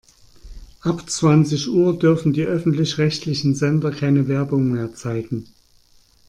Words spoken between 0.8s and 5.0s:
Ab zwanzig Uhr dürfen die öffentlich-rechtlichen Sender keine Werbung mehr